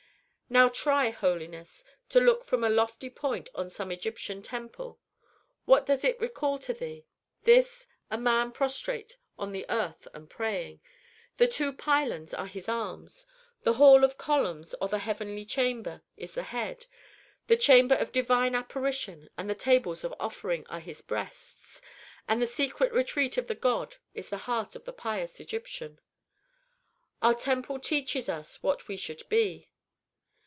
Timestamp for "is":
16.17-16.35, 24.13-24.27